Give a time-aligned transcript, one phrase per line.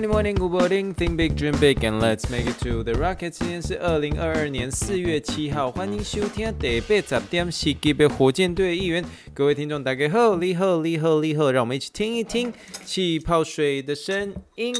[0.00, 0.94] Morning, morning, good morning.
[0.94, 3.32] Think big, dream big, and let's make it to the rocket.
[3.32, 9.04] 今天是二零二二年四月七号，欢迎收听第八十点四集的火箭队一员。
[9.34, 12.50] 各位听众，大家好，你好，你好，你好，让我们一起听一听
[12.82, 14.74] 气泡水的声音。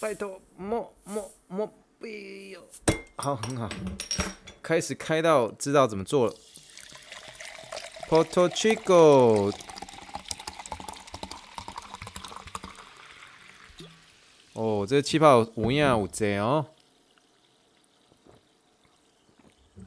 [0.00, 1.66] 拜托，莫莫莫，
[1.98, 2.62] 不要。
[3.16, 3.68] 好，很好。
[4.62, 6.34] 开始开到知道怎么做了。
[8.08, 9.52] Porto Chico。
[14.58, 16.66] 哦，这个气泡有影有济哦。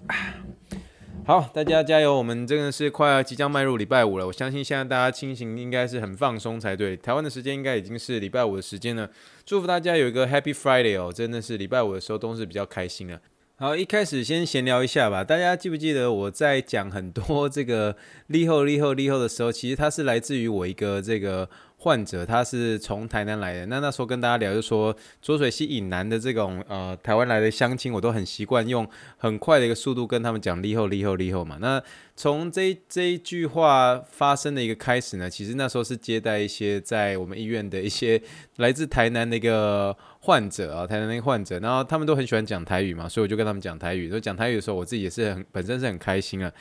[1.27, 2.17] 好，大家加油！
[2.17, 4.25] 我们真的是快要即将迈入礼拜五了。
[4.25, 6.95] 我相信现在大家清醒应该是很放松才对。
[6.95, 9.09] 台湾的时间应该已经是礼拜五的时间了。
[9.45, 11.11] 祝福大家有一个 Happy Friday 哦！
[11.11, 13.19] 真的是礼拜五的时候都是比较开心的。
[13.57, 15.21] 好，一开始先闲聊一下吧。
[15.21, 17.97] 大家记不记得我在讲很多这个
[18.27, 21.49] 立后立后立后的时候，其实它是来自于我一个这个。
[21.83, 28.87] 患者他是从台南来的，那那时候跟大家聊，就说浊水溪以南的这种呃台湾来的乡亲，我都很习惯用
[29.17, 31.57] 很快的一个速度跟他们讲立后立后立后嘛。
[31.59, 31.81] 那
[32.21, 38.21] 从这这一句话发生的一个开始呢，其实那时候是接待一些在我们医院的一些
[38.57, 39.97] 来自台南的一个。
[40.23, 44.07] 患者啊，台南那个患者，然后他们都很喜欢讲台语嘛，所以我就跟他们讲台语。
[44.07, 46.53] 所以讲台语的时候，我自己也是很本身是很开心啊。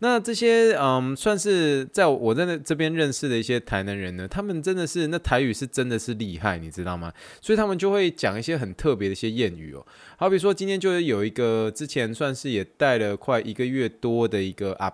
[0.00, 7.10] 那这些嗯，算是在我在这边认识的一些台南人呢，他们真的是那台语是真的是厉害，你知道吗？
[7.40, 9.86] 所以他们就会讲一些很特别的一些谚语哦。
[10.18, 14.90] 好比说今天就是有一个之前算是也带了快一个月多的一个阿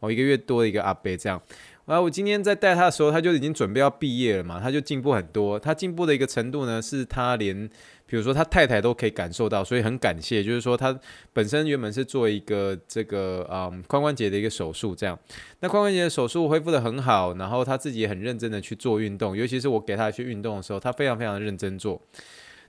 [0.00, 1.40] 哦，一个月多的一个阿伯这样。
[1.86, 5.58] 啊，我今天在带他的时候，他就已经准备要毕业了嘛，他就进步很多。
[5.58, 7.66] 他进步的一个程度呢，是他连，
[8.04, 10.44] 比如说他太太都可以感受到，所以很感谢。
[10.44, 10.94] 就是说他
[11.32, 15.18] 本身原本是做一个这个嗯髋关节的一个手术，这样，
[15.60, 21.98] 那髋关节的手术恢复得很好，然后他自己也很认真的去做运动，尤其是我给他去运动的时候，他非常非常的认真做。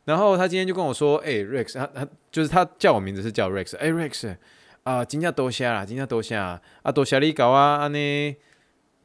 [0.05, 4.33] 然后他今天就跟我说，哎，Rex，他他就是他叫我名字是叫 Rex，哎，Rex，
[4.83, 8.35] 啊，真正多谢啦，真正多谢啊，啊，多谢你搞啊，安尼。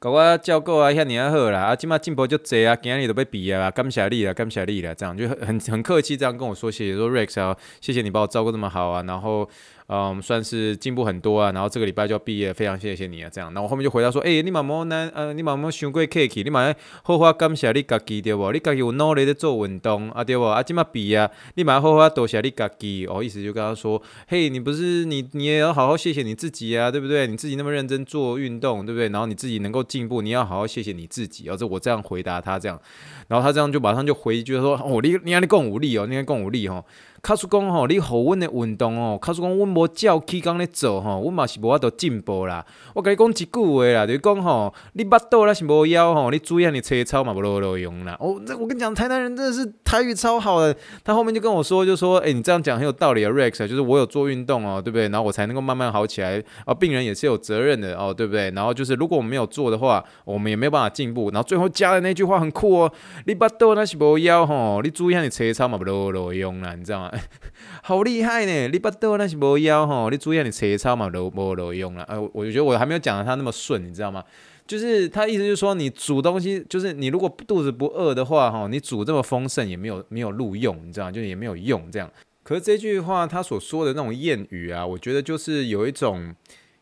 [0.04, 9.48] 给我照顾啊，遐尔好啦，啊，今嘛进步就济啊，今日都要毕业啦，感谢你啦，感谢你啦，这样就很很客气，这样跟我说谢谢，说 Rex 啊，谢谢你把我照顾这么好啊，然后。
[9.86, 15.10] 嗯，算是进步很多啊，然后这个礼拜就要毕业，非常谢谢你啊，这样，那我后面就回答说，诶、你妈妈呢？
[15.14, 18.50] 呃，你妈妈伤过客气，你妈好好感谢你家己对不？
[18.50, 20.44] 你家己有努力在做运动啊，对不？
[20.44, 27.26] 啊，今嘛毕啊，你妈好好多谢你家己，哦，意思就跟他说，嘿，你不是你，你也要好好谢谢你自己啊，对不对？
[27.26, 29.10] 你自己那么认真做运动，对不对？
[29.10, 32.80] 然后你自己能够进步，你要好好谢谢你自己，哦，这我这样回答他这样，
[33.28, 36.84] 然后他这样就马上就回一句说，哦，你你看你更无力哦，你看更无力哦。
[37.24, 39.18] 卡叔讲吼，你好，阮的运动哦。
[39.18, 42.62] 卡叔讲，阮无照起工咧做吼，阮嘛是无法度进步啦。
[42.92, 48.14] 我甲你讲一句话啦，就是讲吼，你巴肚那是无枵吼，你注意下你切操嘛，无路路用啦。
[48.20, 50.76] 哦，我跟你讲，台南人真的是台语超好的。
[51.02, 55.08] 他后面就跟我说，就说，诶、欸，你这样讲很有道理啊，Rex，就是我有做运动哦，对不对？
[55.08, 56.44] 然后我才能够慢慢好起来。
[56.66, 58.50] 啊，病人也是有责任的哦，对不对？
[58.50, 61.30] 然后就是如果我们没有做的话，我们也没有办法进步。
[61.30, 62.92] 然后最后加的那句话很酷哦，
[63.24, 67.10] 你巴肚那是无枵吼，你注意下你切操嘛，无路路用啦，你知道吗？
[67.82, 68.68] 好厉害呢！
[68.68, 72.04] 你巴肚那是无枵吼，你注意下你切操嘛，都无路用了。
[72.04, 74.22] 呃，我就觉得我还没有讲的他那么顺，你知道吗？
[74.66, 81.12] 就是他意思就是说，你煮东西，就是你如果肚子不饿的话，哈，你煮这么丰盛也没有没有录用，你知道吗？
[81.12, 82.10] 就也没有用这样。
[82.42, 86.34] 可是这句话他所说的那种谚语啊，我觉得就是有一种。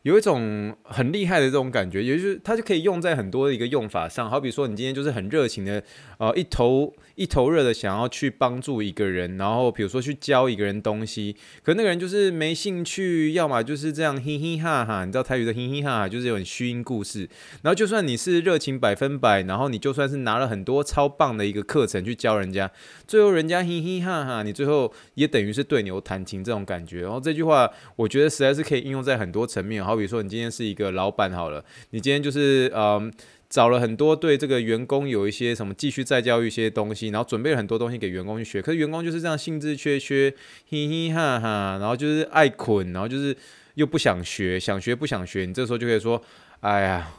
[0.03, 4.29] 有一种很厉害的这种感觉，也就是它就可以用在很多的一个用法上。
[4.29, 5.81] 好比说，你今天就是很热情的，
[6.19, 17.21] 呃，一头一头热的想要去帮助一个人，然后比如说去教一个人东西，可那个人就是没兴趣，要么就是这样嘻嘻哈哈，你知道台语的嘻嘻哈哈就是有点虚音故事。
[17.63, 22.69] 然后就算你是热情百分百，然后你就算是拿了很多超棒的一个课程去教人家，
[23.07, 27.03] 最后人家嘻嘻哈哈，你最后也等于是对牛弹琴这种感觉。
[27.03, 29.85] 然后这句话，我觉得实在是可以应用在很多层面。
[29.85, 33.13] 好比说，你今天是一个老板好了，你今天就是嗯
[33.53, 40.35] 找了很多对这个员工有一些什么继续再教育一些东西，然后准备了很多东西给员工去学，可是员工就是这样兴致缺缺，
[40.71, 43.37] 嘻嘻哈哈，然后就是爱困，然后就是
[43.75, 46.23] 又不想学，想学不想学，你这时候就可以说，
[46.61, 47.11] 哎呀，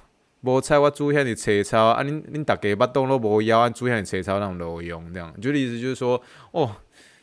[0.42, 6.20] 无菜我煮遐尔切操啊，恁恁大家巴肚都无枵，煮遐尔切操那种路用这样，就意思就是说，
[6.50, 6.76] 哦。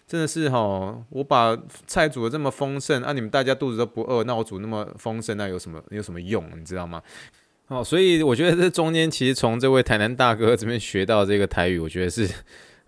[0.07, 1.57] 真的是哈，我把
[1.87, 6.45] 菜煮的这么丰盛，啊，你们大家肚子都不饿，那我煮那么丰盛，那有什么有什么用？
[6.59, 7.01] 你知道吗？
[7.71, 12.29] 哦，所以我觉得这中间其实从这位台南大哥这边学到这个台语，我觉得是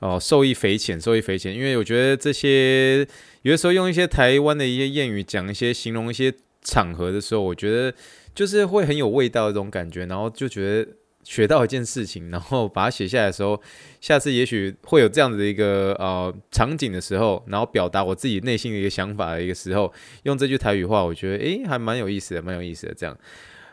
[0.00, 1.54] 哦受益匪浅，受益匪浅。
[1.54, 3.06] 因为我觉得这些
[3.42, 7.94] 有的时候用一些台湾的一些谚语讲一些形容一些场合的时候，我觉得
[8.34, 10.90] 就是会很有味道的这种感觉，然后就觉得。
[11.24, 13.62] 学到一件事情，然后把它写下来的时候，
[14.00, 19.92] 下次也许会有这样子的一个呃场景的时候，然后表达我自己内心的一个想法的一个时候，
[20.24, 23.16] 用这句台语话，我觉得诶还蛮有意思的，蛮有意思的这样。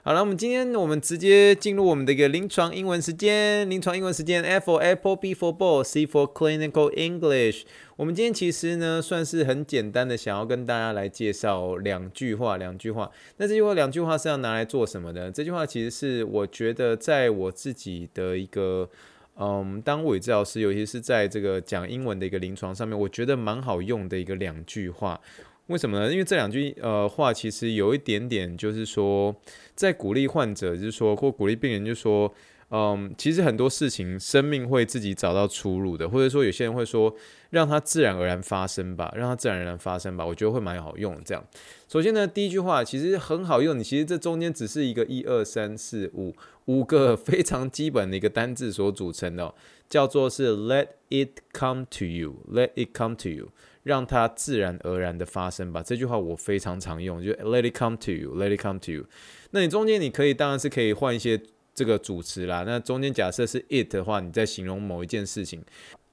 [0.09, 3.69] 好了，我们今天我们直接进入我们的一个临床英文时间。
[3.69, 7.61] 临床英文时间，F for Apple，B for Ball，C for Clinical English。
[7.95, 13.11] 我们今天其实呢，算是很简单的，想要跟大家来介绍两句话，两句话。
[13.37, 15.31] 那这句话，两句话是要拿来做什么的？
[15.31, 18.89] 这句话其实是我觉得在我自己的一个，
[19.39, 25.21] 嗯，当物理治疗师，尤其是在这个讲英文的一个临床上面，我觉得蛮好用的一个两句话。
[25.69, 26.11] 为什么呢？
[26.11, 29.35] 因为这两句呃话其实有一点点，就是说
[29.75, 32.33] 在鼓励患者，就是说或鼓励病人，就是说，
[32.71, 37.15] 嗯，其实很多事情生命会自己找到出路的，或者说有些人会说，
[37.51, 41.15] 让它自然而然发生吧，让它自然而然发生吧，我觉得会蛮好用。
[41.23, 41.47] 这样，
[41.87, 46.35] 首先呢，第一句话其实很好用，你其实这中间只是一个一二三四五
[46.65, 49.53] 五个 非常基本的一个单字所组成的，
[49.87, 53.49] 叫做是 Let it come to you，Let it come to you。
[53.89, 55.81] 让它自然而然的发生吧。
[55.81, 59.05] 这句话我非常常用，就 Let it come to you，Let it come to you。
[59.49, 61.41] 那你中间你可以当然是可以换一些
[61.73, 62.63] 这个主词啦。
[62.67, 65.63] 那中间假设是 it 的话，你在形容某一件事情。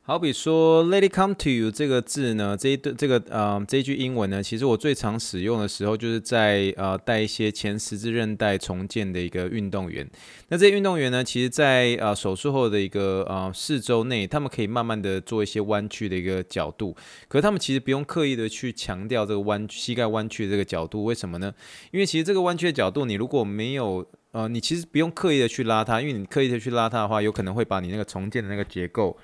[0.08, 10.08] 好比说，Let it come to you 这个字呢，这一对这个呃这一句英文呢，其实我最常使用的时候，就是在呃带一些前十字韧带重建的一个运动员。
[10.46, 16.94] 那这些运动员呢，其实在呃手术后的一个呃四周内，他们可以慢慢的做一些弯曲的一个角度，
[17.26, 21.52] 可是他们其实不用刻意的去强调这个弯膝盖弯曲的这个角度，为什么呢？
[21.90, 29.16] 因为其实这个弯曲的角度，你如果没有呃，你其实不用刻意的去拉它，因为你刻意的去拉它的话，有可能会把你那个重建的那个结构。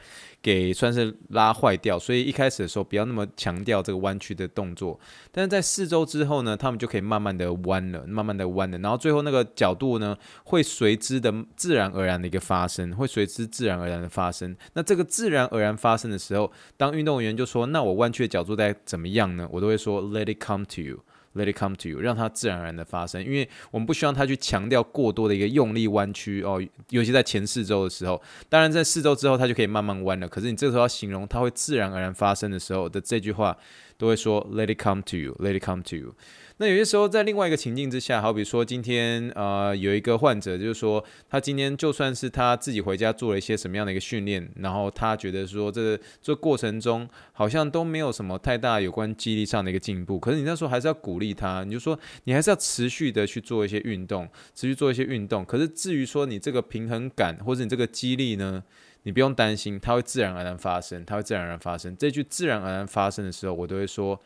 [0.42, 4.98] 给算是拉坏掉，所以一开始的时候不要那么强调这个弯曲的动作，
[5.30, 14.56] 但是在四周之后呢，他们就可以慢慢的弯了，慢慢的弯了，然后最后那个角度呢，会随之的自然而然的一个发生，会随之自然而然的发生。
[14.72, 19.48] 那这个自然而然发生的时候，当运动员就说，那我弯曲的角度在怎么样呢？
[19.52, 21.04] 我都会说，Let it come to you。
[21.34, 28.20] Let it come to you，让它自然而然的发生，因为我们不希望它去强调过多的一个用力弯曲哦，尤其在前四周的时候。
[28.48, 30.28] 当然，在四周之后，它就可以慢慢弯了。
[30.28, 33.56] 可是你这时候要形容它会自然而然发生的时候的这句话，
[33.96, 36.14] 都会说 Let it come to you，Let it come to you。
[36.62, 55.44] 那有些时候在另外一个情境之下，好比说今天呃有一个患者，就是说他今天就算是他自己回家做了一些什么样的一个训练，然后他觉得说这这过程中好像都没有什么太大有关肌力上的一个进步，可是你那时候还是要鼓励他，你就说你还是要持续的去做一些运动，持续做一些运动。
[55.44, 58.62] 可是至于说你这个平衡感或者你这个肌力呢，
[59.02, 61.96] 你不用担心，它会自然而然发生，它会自然而然发生。
[61.96, 64.20] 这句自然而然发生的时候，我都会说。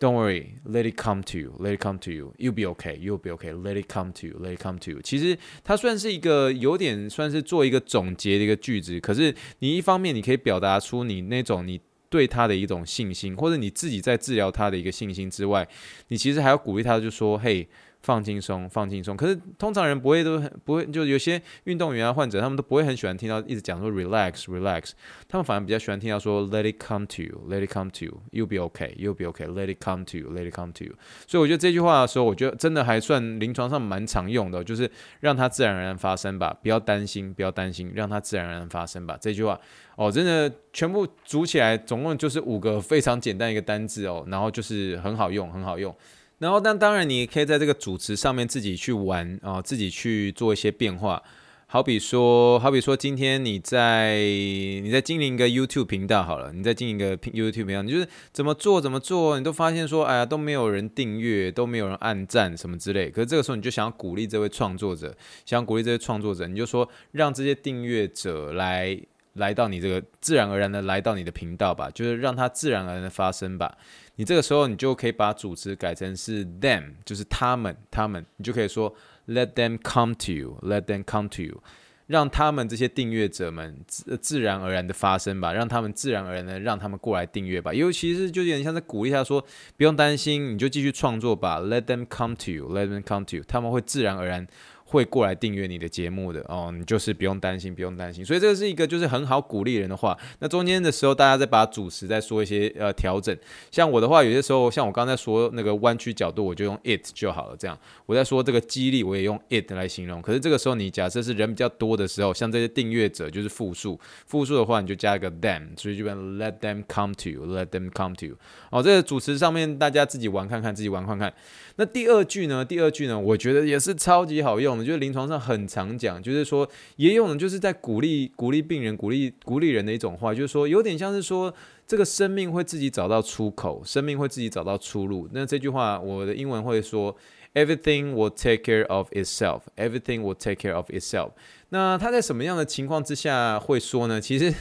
[0.00, 2.34] Don't worry, let it come to you, let it come to you.
[2.36, 3.52] You'll be okay, you'll be okay.
[3.52, 5.00] Let it come to you, let it come to you.
[5.00, 11.80] 其实它算是一个有点算是做一个总结的一个句子，可是你一方面你可以表达出你那种你
[12.10, 15.66] 对他的一种信心，或者你自己在治疗他的一个信心之外，
[16.08, 17.66] 你其实还要鼓励他，就说嘿。
[18.04, 19.16] 放轻松，放轻松。
[19.16, 24.90] 可是通常人不会都很不会，就有些运动员啊、患者，他们都不会很喜欢听到一直讲说 relax relax，
[25.26, 30.04] 他们反而比较喜欢听到说 let it come to you，let it come to you，you'll be okay，you'll be okay，let it come
[30.04, 30.92] to you，let it come to you。
[31.26, 39.16] 所以我觉得这句话的时候，我觉得真的还算临床上蛮常用的，就是让它自然而然发生吧，不要担心，不要担心，让它自然而然发生吧。
[39.18, 39.58] 这句话
[39.96, 45.96] 哦，真的全部组起来，总共就是五个非常简单一个单字哦，然后就是很好用，很好用。
[46.44, 51.22] 然后，但当然，你可以在这个主词上面自己去玩啊、自己去做一些变化。
[51.66, 63.08] 好比说，好比说，今天你在你在经营一个 YouTube 频道好了，你在经营一个 YouTube 频道，你就是怎么做怎么做，你都发现说，哎呀，都没有人订阅，都没有人按赞什么之类。
[63.08, 69.00] 可是这个时候，你就想要鼓励这位创作者，想要鼓励这位创作者，你就说，让这些订阅者来
[69.32, 73.78] 来到你这个自然而然的来到你的频道吧，就是让它自然而然的发生吧。
[74.16, 78.94] 你这个时候，你就可以把主词改成是 them，就是他们，他们，你就可以说
[79.26, 81.60] let them come to you，let them come to you，
[82.06, 87.74] 让他们这些订阅者们自自然而然的发生吧，让他们自然而然的让他们过来订阅吧。
[87.74, 89.44] 尤其是就有点像在鼓励他说，
[89.76, 94.46] 不用担心，你就继续创作吧，let them come to you，let them come to you，他们会自然而然。
[94.94, 98.24] 会过来订阅你的节目的哦，你就是不用担心，不用担心。
[98.24, 100.16] 所以这个是一个就是很好鼓励人的话。
[100.38, 103.36] 那中间的时候，大家再把主持再说一些呃调整。
[103.72, 107.56] 像我的话，有些时候像我刚才说那个弯曲角度，我就用 it 就好了。
[107.56, 110.22] 这样我在说这个激励，我也用 it 来形容。
[110.22, 118.36] 可是这个时候，你假设是人比较多的时候，像这些订阅者就是复数，复数的话你就加一个 them，所以就变 let them come to you，let them come to you。
[118.70, 121.34] 哦，这个主持上面大家自己玩看看，自己玩看看。
[121.76, 122.64] 那第二句呢？
[122.64, 123.18] 第二句呢？
[123.18, 131.52] 我觉得也是超级好用，就是临床上很常讲，就是说也有人就是在鼓励鼓励病人、鼓励鼓励人的一种话，就是说有点像是说
[131.86, 135.28] 这个生命会自己找到出口，生命会自己找到出路。
[135.32, 137.16] 那这句话我的英文会说
[137.54, 139.62] ，Everything will take care of itself.
[139.76, 141.30] Everything will take care of itself.
[141.70, 144.20] 那他在什么样的情况之下会说呢？
[144.20, 144.54] 其实。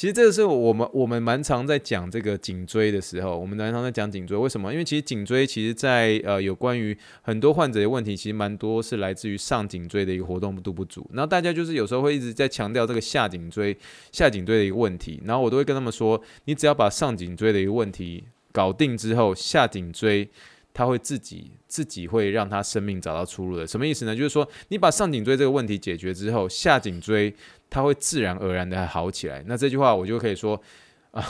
[0.00, 4.34] 其实这个是我们我们蛮常在讲这个颈椎的时候，我们蛮常在讲颈椎。
[4.34, 4.72] 为什么？
[4.72, 11.06] 因为其实颈椎其实在呃有关于很多患者的问题，其实蛮多是来自于上颈椎的一个活动度不足。
[11.12, 13.76] 然后大家就是有时候会一直在强调这个下颈椎
[14.10, 20.26] 下颈椎的一个问题，然后我都会跟他们说，你只要把上颈椎的一个问题搞定之后，下颈椎
[20.72, 23.66] 它会自己自己会让它生命找到出路的。
[23.66, 24.16] 什么意思呢？
[24.16, 27.34] 就是说你把上颈椎这个问题解决之后，下颈椎。
[27.70, 29.42] 它会自然而然的好起来。
[29.46, 30.60] 那这句话我就可以说
[31.12, 31.24] 啊，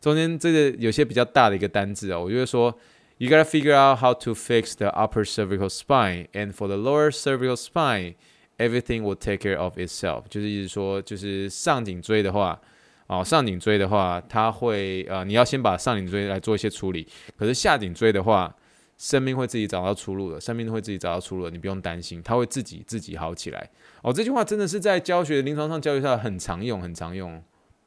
[0.00, 2.76] 中间这个有些比较大的一个单字啊，我就会说
[3.18, 7.56] ，You gotta figure out how to fix the upper cervical spine, and for the lower cervical
[7.56, 8.14] spine,
[8.58, 10.24] everything will take care of itself。
[10.28, 12.60] 就是意思说，就是上颈椎的话，
[13.06, 17.06] 哦，上颈椎的话，它会呃，你要先把上颈椎来做一些处理。
[17.36, 18.54] 可是下颈椎的话，
[18.98, 23.70] 生命会自己找到出路的，生命会自己找到出路的，你不用担心，它会自己自己好起来。
[24.02, 27.40] 哦，这句话真的是在教学临床上教学上很常用，很常用。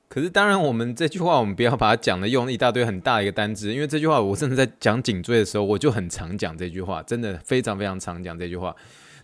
[0.07, 8.75] 可是当然，我们这句话我们不要把它讲的用一大堆很大的一个单字，因为这句话我甚至在讲颈椎的时候，我就很常讲这句话，真的非常非常常讲这句话。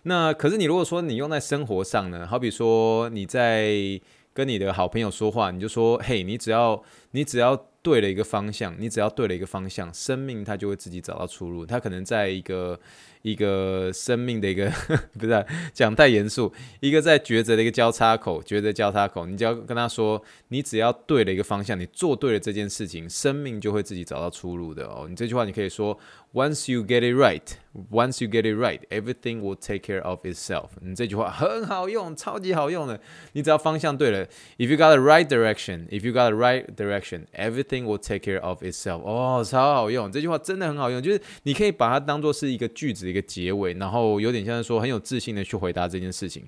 [0.04, 2.26] 那可是你如果说你用在生活上呢？
[2.26, 4.00] 好比说你在
[4.32, 6.80] 跟你的好朋友说话，你就说：“嘿，你只要
[7.12, 11.64] 你只要。”对了一个方向，你只要对了一个方向，生命它就会自己找到出路。
[11.64, 12.78] 它可能在一个
[13.22, 14.70] 一个生命的一个
[15.18, 25.06] 不是讲太严肃，一个在抉择的一个交叉口，抉择交叉口，你只要跟他说，你只要对了一个方向，你做对了这件事情，生命就会自己找到出路的哦。
[25.08, 25.98] 你这句话你可以说
[26.34, 27.42] ，Once you get it right,
[27.90, 30.70] once you get it right, everything will take care of itself。
[30.82, 33.00] 你这句话很好用，超级好用的。
[33.32, 34.26] 你只要方向对了
[34.58, 36.97] ，If you got the right direction, if you got the right direction,
[37.34, 39.00] everything will take care of itself。
[39.02, 43.08] 哦，超好用，这句话真的很好用，就是你可以把它当做是一个句子。
[43.08, 46.44] 一个结尾，然后有点像是说很有自信的去回答这件事情。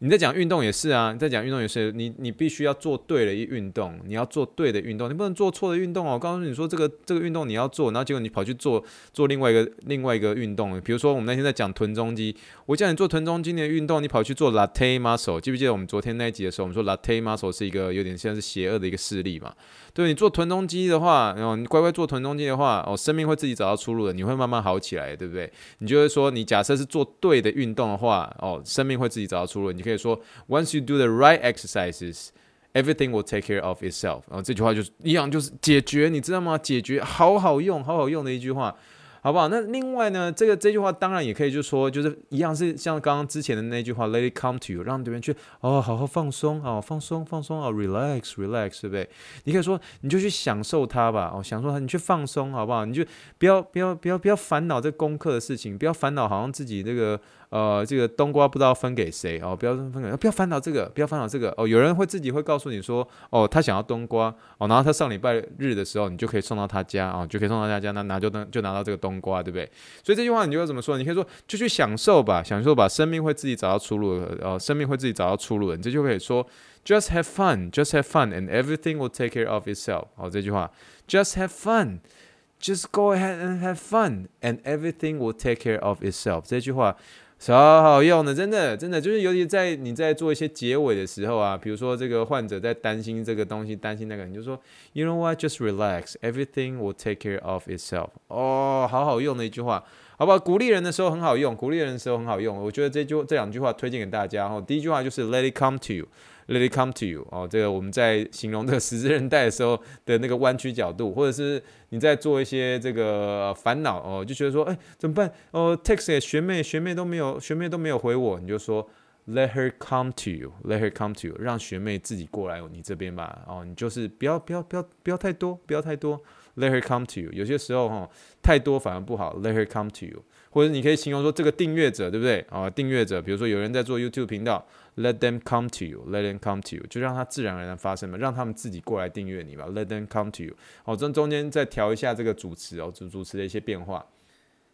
[0.00, 6.12] 你在讲运动也是啊，你在讲运动也是，你你必须要做对的一运动，你要做对的运动，你不能做错的运动哦。
[6.12, 12.36] 我告诉你说，这个这个运动你要做，然后结果你跑去做做另外一个另外一个运动，比如说我们那天在讲臀中肌，
[12.66, 19.52] 我叫你做臀中肌的运动，你跑去做 latte muscle，记不记得我们昨天那一集的时候，我们说 latte muscle 是一个有点像是邪恶的一个势力嘛？
[19.92, 25.50] 对，你做臀中肌的话，然后你乖乖做臀中肌的话，哦，生命会自己找到出路的，你会慢慢好起来，对不对？
[25.78, 32.28] 你就会说，你假设是做对的运动的话，哦，生命会自己找到出路，你可以说 Once you do the right exercises,
[32.74, 34.22] everything will take care of itself。
[34.28, 36.58] 然后这句话就是一样，就是解决，你知道吗？
[36.58, 38.76] 解决，好好用，好好用的一句话。
[39.20, 39.48] 好不好？
[39.48, 49.08] 那另外呢，这个这句话当然也可以就说，就是一样是像刚刚之前的那句话，Let it come to you，让对面去哦，好好放松哦，放松放松哦，relax relax，对不对？
[49.42, 52.84] 你可以说，你就去享受它吧，哦，享受它，你去放松，好不好？
[52.84, 53.04] 你就
[53.38, 61.68] 不要不要不要不要烦恼这功课的事情，不要烦恼好像自己这个呃这个冬瓜不知道分给谁哦，不要分给，不要烦恼这个，不要烦恼这个哦。
[61.68, 69.18] 有人会自己会告诉你说，哦，他想要冬瓜哦，然后他上礼拜日的时候，你就可以送到他家哦，就可以送到他家，那拿就拿就拿到这个冬。
[69.20, 69.68] 瓜对不对？
[70.04, 70.96] 所以这句话你就要怎么说？
[70.96, 74.38] 你可以说就去享受吧，享受吧，生命会自己找到出路的。
[74.48, 75.76] 哦，生命会自己找到出路的。
[75.76, 76.46] 你这就可以说
[76.84, 80.04] just have fun，just have fun，and everything will take care of itself。
[80.14, 80.70] 好，这句话
[81.08, 86.42] just have fun，just go ahead and have fun，and everything will take care of itself。
[86.46, 86.96] 这句话。
[87.38, 94.60] 超好用的，真的，真的就是，尤其在你在做一些结尾的时候啊，比如说这个患者在担心这个东西，担心那个，你就说
[94.92, 95.38] ，You know what?
[95.38, 96.14] Just relax.
[96.20, 98.08] Everything will take care of itself.
[98.26, 99.84] 哦，好好用的一句话，
[100.18, 100.38] 好不好？
[100.38, 102.60] 鼓励人的时候很好用，鼓励人的时候很好用。
[102.60, 104.40] 我觉得这句这两句话推荐给大家。
[104.42, 106.08] 然后第一句话就是 Let it come to you.
[106.48, 115.32] Let it come to you 哦，这个我们在形容这个十字韧带的时候的那个弯曲角度，或者是你在做一些这个烦恼哦，就觉得说，哎，怎么办？
[115.52, 118.88] 哦，text 学妹，学妹都没有，学妹都没有回我，你就说
[119.28, 123.44] ，Let her come to you，Let her come to you，让学妹自己过来你这边吧。
[123.46, 126.20] 哦，你就是不要不要不要不要太多，不要太多
[126.58, 127.30] ，Let her come to you。
[127.32, 128.10] 有些时候哈，
[128.42, 130.24] 太多反而不好，Let her come to you。
[130.50, 132.44] 或者你可以形容说这个订阅者，对不对？
[132.50, 140.54] 啊，订阅者，比如说有人在做 YouTube 频道，Let them come to you，Let them come to you，就让它自然而然发生嘛，让他们自己过来订阅你吧，Let them come to you。
[140.84, 144.04] 好，这中间再调一下这个主词哦，主主词的一些变化。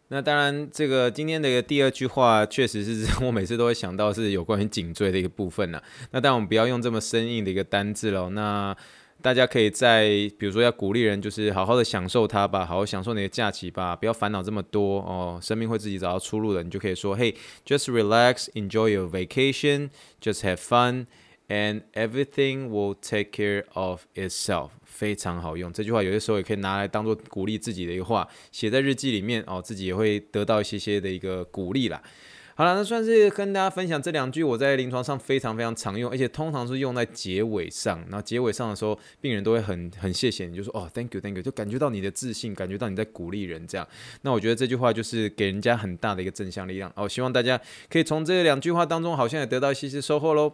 [0.07, 5.81] 那当然，这个今天的一个第二句话，确实是 我每次都会想到是有关于颈椎的一个部分呢。
[6.11, 8.29] 那但，我们不要用这么生硬的一个单字喽。
[8.29, 8.75] 那
[9.25, 15.39] 大家可以在，比如说要鼓励人，就是好好的享受它吧，好好享受你的假期吧，不要烦恼这么多哦。
[15.41, 24.69] 生命会自己找到出路的，你就可以说，Hey，just relax，enjoy your vacation，just have fun，and everything will take care of itself。
[24.83, 31.99] 非常好用，这句话有些时候也可以拿来当做鼓励自己的一个话，写在日记里面哦，自己也会得到一些些的一个鼓励啦。
[32.57, 37.99] 好了，那算是跟大家分享这两句我在临床上非常非常常用，而且通常是用在结尾上。
[38.09, 43.85] 然后结尾上的时候，病人都会很很谢谢你，就说哦，thank you，thank you，就感觉到你的自信，感觉到你在鼓励人这样。
[44.21, 47.09] 那我觉得这句话就是给人家很大的一个正向力量哦。
[47.09, 47.59] 希望大家
[47.89, 50.53] 可以从这两句话当中，好像也得到一些些收获喽。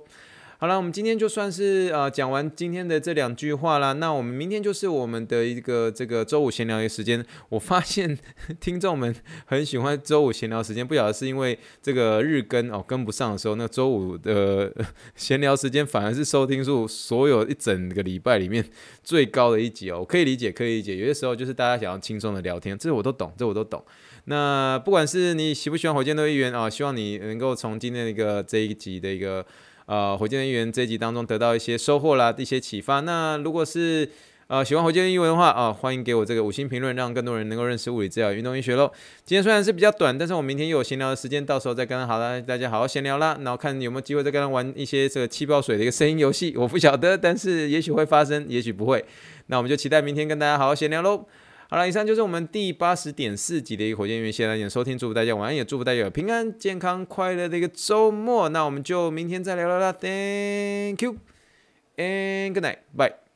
[0.61, 3.93] 好了，我们今天就算是呃讲完今天的这两句话啦。
[3.93, 7.25] 那我们明天就是我们的一个这个周五闲聊的时间。
[7.49, 8.15] 我发现
[8.59, 9.11] 听众们
[9.45, 14.71] 很喜欢周五闲聊时间，不晓得是因为这个日更哦跟不上的时候，那周五的
[15.15, 18.63] 闲聊时间反而是收听数所有一整个礼拜里面
[19.03, 20.01] 最高的一集哦。
[20.01, 20.95] 我可以理解，可以理解。
[20.95, 23.83] 有些时候就是大家想要轻松的聊天，这我都懂，这我都懂。
[24.25, 29.43] 那不管是你喜不喜欢火箭队议员啊，希望你能够从今天的一个这一集的一个。
[29.91, 33.01] 呃，火箭人员这一集当中得到一些收获啦，一些启发。
[33.01, 34.10] 那如果是
[34.48, 38.89] 呃喜欢火箭人员的话啊、呃，欢迎给我这个五星评论，让更多人能够认识物理治疗、运动医学喽。
[39.25, 43.38] 今天虽然是比较短，但是我明天又有闲聊的时间，到时候再跟好了大家好好闲聊啦。
[43.41, 49.03] 然后看有没有机会再跟他玩一些这个气泡水的一个声音游戏，我不晓得，但是也许会发生，也许不会。
[49.48, 51.25] 那我们就期待明天跟大家好好闲聊喽。
[51.71, 58.49] 好了，以上就是我们第八十点四集的一个火箭人员，谢谢大家收听，祝福大家晚安，也祝福大家有平安、健康、快乐的一个周末。
[58.49, 61.15] 那我们就明天再聊了啦，Thank you
[61.95, 63.30] and good night，bye。